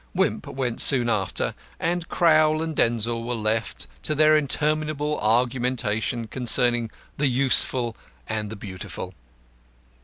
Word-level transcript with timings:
Wimp 0.15 0.47
went 0.47 0.81
soon 0.81 1.11
after, 1.11 1.53
and 1.79 2.09
Crowl 2.09 2.63
and 2.63 2.75
Denzil 2.75 3.23
were 3.23 3.35
left 3.35 3.85
to 4.01 4.15
their 4.15 4.35
interminable 4.35 5.19
argumentation 5.19 6.25
concerning 6.25 6.89
the 7.17 7.27
Useful 7.27 7.95
and 8.27 8.49
the 8.49 8.55
Beautiful. 8.55 9.13